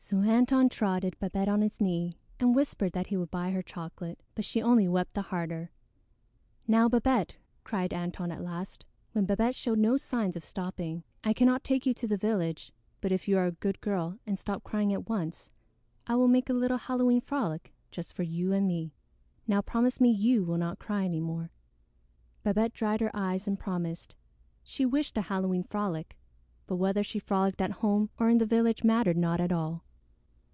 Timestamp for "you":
11.84-11.92, 13.28-13.36, 18.22-18.52, 20.10-20.42